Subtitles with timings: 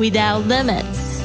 [0.00, 1.20] without limits.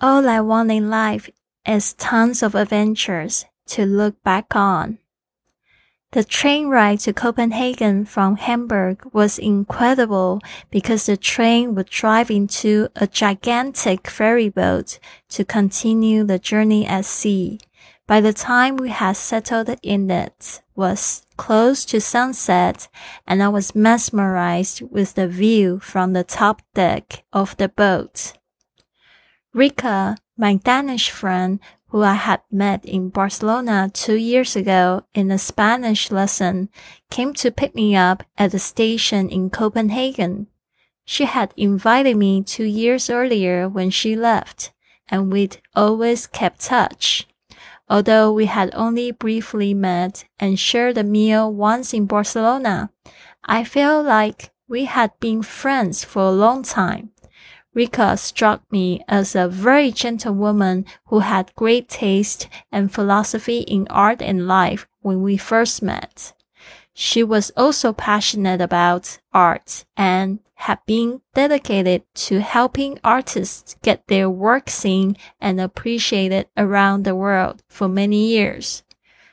[0.00, 1.28] All I want in life
[1.66, 4.98] is tons of adventures to look back on.
[6.14, 12.86] The train ride to Copenhagen from Hamburg was incredible because the train would drive into
[12.94, 17.58] a gigantic ferry boat to continue the journey at sea.
[18.06, 22.86] By the time we had settled in it was close to sunset
[23.26, 28.34] and I was mesmerized with the view from the top deck of the boat.
[29.52, 31.58] Rika, my Danish friend,
[31.94, 36.68] who I had met in Barcelona two years ago in a Spanish lesson,
[37.08, 40.48] came to pick me up at the station in Copenhagen.
[41.04, 44.72] She had invited me two years earlier when she left,
[45.08, 47.28] and we'd always kept touch.
[47.88, 52.90] Although we had only briefly met and shared a meal once in Barcelona,
[53.44, 57.13] I felt like we had been friends for a long time.
[57.74, 63.88] Rika struck me as a very gentle woman who had great taste and philosophy in
[63.90, 66.32] art and life when we first met.
[66.92, 74.30] She was also passionate about art and had been dedicated to helping artists get their
[74.30, 78.84] work seen and appreciated around the world for many years.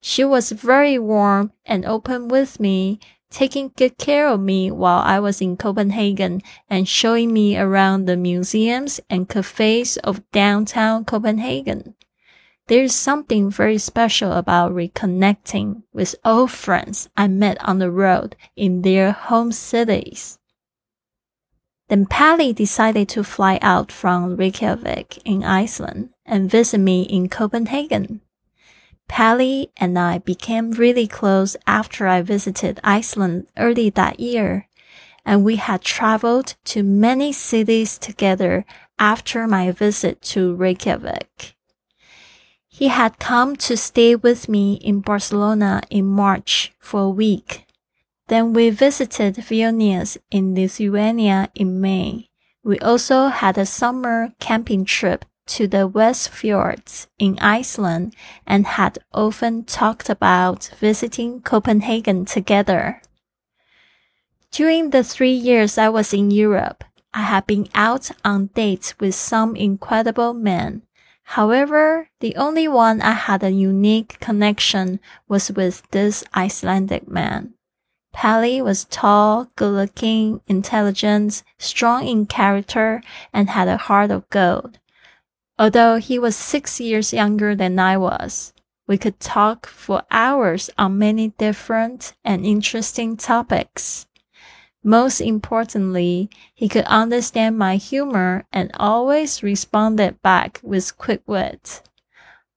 [0.00, 2.98] She was very warm and open with me
[3.34, 6.40] taking good care of me while I was in Copenhagen
[6.70, 11.96] and showing me around the museums and cafes of downtown Copenhagen.
[12.68, 18.82] There's something very special about reconnecting with old friends I met on the road in
[18.82, 20.38] their home cities.
[21.88, 28.22] Then Pally decided to fly out from Reykjavik in Iceland and visit me in Copenhagen.
[29.08, 34.68] Pally and I became really close after I visited Iceland early that year,
[35.24, 38.64] and we had traveled to many cities together
[38.98, 41.54] after my visit to Reykjavik.
[42.68, 47.66] He had come to stay with me in Barcelona in March for a week.
[48.26, 52.30] Then we visited Vilnius in Lithuania in May.
[52.64, 58.14] We also had a summer camping trip to the West Fjords in Iceland
[58.46, 63.02] and had often talked about visiting Copenhagen together.
[64.50, 69.14] During the three years I was in Europe, I had been out on dates with
[69.14, 70.82] some incredible men.
[71.24, 77.54] However, the only one I had a unique connection was with this Icelandic man.
[78.12, 83.02] Pally was tall, good looking, intelligent, strong in character,
[83.32, 84.78] and had a heart of gold.
[85.58, 88.52] Although he was six years younger than I was,
[88.86, 94.06] we could talk for hours on many different and interesting topics.
[94.82, 101.82] Most importantly, he could understand my humor and always responded back with quick wit.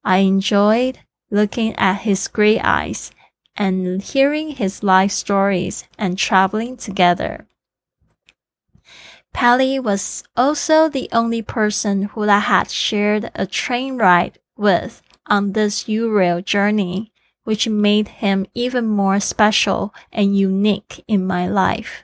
[0.03, 0.99] I enjoyed
[1.31, 3.11] looking at his gray eyes
[3.55, 7.47] and hearing his life stories and traveling together.
[9.33, 15.53] Pally was also the only person who I had shared a train ride with on
[15.53, 17.11] this Eurail journey,
[17.43, 22.03] which made him even more special and unique in my life.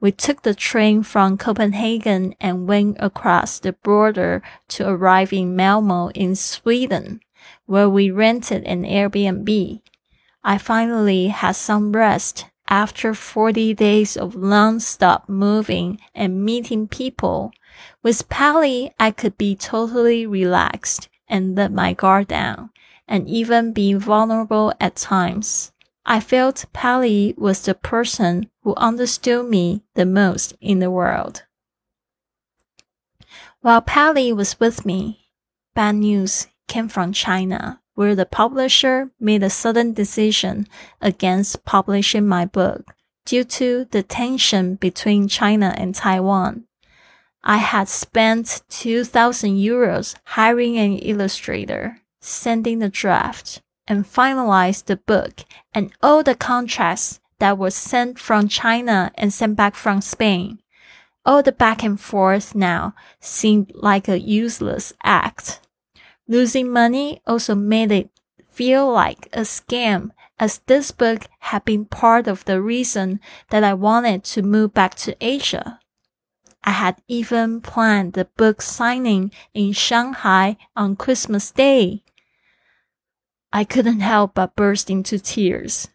[0.00, 6.10] We took the train from Copenhagen and went across the border to arrive in Malmo
[6.10, 7.20] in Sweden,
[7.64, 9.80] where we rented an Airbnb.
[10.44, 17.52] I finally had some rest after 40 days of non-stop moving and meeting people,
[18.02, 22.70] With Pally, I could be totally relaxed and let my guard down
[23.08, 25.72] and even be vulnerable at times.
[26.04, 31.44] I felt Pally was the person who understood me the most in the world.
[33.60, 35.30] While Pally was with me,
[35.74, 40.68] bad news came from China, where the publisher made a sudden decision
[41.00, 42.94] against publishing my book
[43.24, 46.64] due to the tension between China and Taiwan.
[47.42, 55.44] I had spent 2,000 euros hiring an illustrator, sending the draft, and finalized the book
[55.74, 60.58] and all the contracts that were sent from China and sent back from Spain.
[61.24, 65.60] All the back and forth now seemed like a useless act.
[66.28, 68.10] Losing money also made it
[68.48, 73.20] feel like a scam as this book had been part of the reason
[73.50, 75.78] that I wanted to move back to Asia.
[76.64, 82.02] I had even planned the book signing in Shanghai on Christmas Day.
[83.52, 85.88] I couldn't help but burst into tears.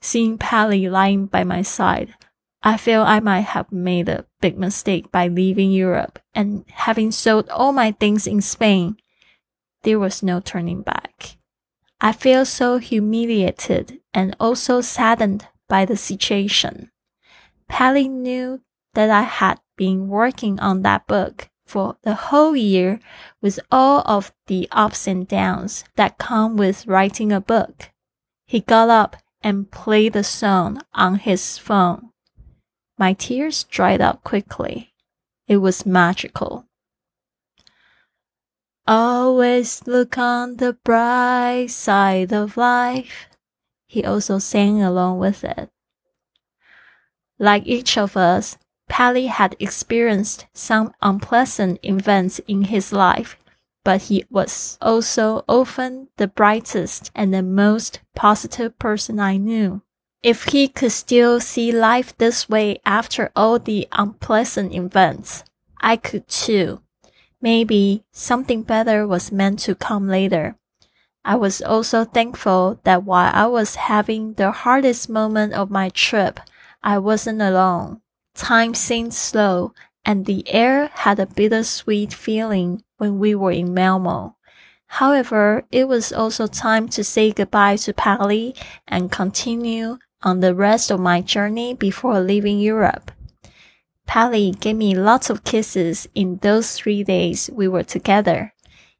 [0.00, 2.14] Seeing Pally lying by my side,
[2.62, 7.48] I feel I might have made a big mistake by leaving Europe and having sold
[7.50, 8.96] all my things in Spain.
[9.82, 11.36] There was no turning back.
[12.00, 16.90] I feel so humiliated and also saddened by the situation.
[17.68, 18.60] Pally knew
[18.94, 22.98] that I had been working on that book for the whole year
[23.40, 27.90] with all of the ups and downs that come with writing a book.
[28.46, 32.10] He got up and played the song on his phone.
[32.98, 34.92] My tears dried up quickly.
[35.46, 36.66] It was magical.
[38.90, 43.28] Always look on the bright side of life.
[43.86, 45.70] He also sang along with it.
[47.38, 48.58] Like each of us,
[48.88, 53.38] Pally had experienced some unpleasant events in his life,
[53.84, 59.82] but he was also often the brightest and the most positive person I knew.
[60.20, 65.44] If he could still see life this way after all the unpleasant events,
[65.80, 66.82] I could too.
[67.42, 70.56] Maybe something better was meant to come later.
[71.24, 76.40] I was also thankful that while I was having the hardest moment of my trip,
[76.82, 78.00] I wasn't alone.
[78.34, 79.72] Time seemed slow,
[80.04, 84.36] and the air had a bittersweet feeling when we were in Malmo.
[84.86, 88.54] However, it was also time to say goodbye to Pally
[88.88, 93.10] and continue on the rest of my journey before leaving Europe.
[94.10, 98.52] Pally gave me lots of kisses in those three days we were together.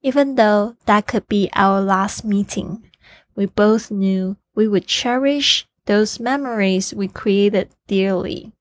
[0.03, 2.89] Even though that could be our last meeting,
[3.35, 8.53] we both knew we would cherish those memories we created dearly.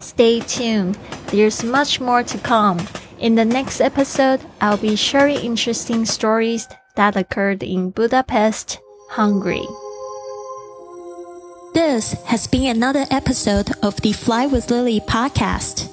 [0.00, 0.98] Stay tuned.
[1.28, 2.84] There's much more to come.
[3.20, 6.66] In the next episode, I'll be sharing interesting stories
[6.96, 8.80] that occurred in Budapest,
[9.10, 9.68] Hungary.
[11.72, 15.88] This has been another episode of the Fly with Lily podcast.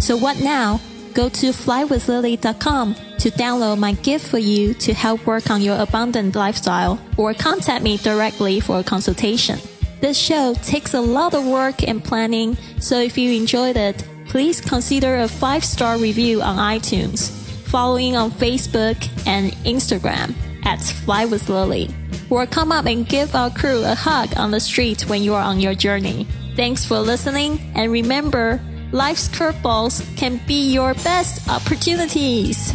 [0.00, 0.80] So what now?
[1.12, 6.34] Go to flywithlily.com to download my gift for you to help work on your abundant
[6.36, 9.58] lifestyle or contact me directly for a consultation.
[10.00, 14.62] This show takes a lot of work and planning, so if you enjoyed it, please
[14.62, 17.30] consider a five star review on iTunes,
[17.68, 21.94] following on Facebook and Instagram at Fly with Lily,
[22.30, 25.42] or come up and give our crew a hug on the street when you are
[25.42, 26.26] on your journey.
[26.56, 28.60] Thanks for listening, and remember,
[28.92, 32.72] life's curveballs can be your best opportunities.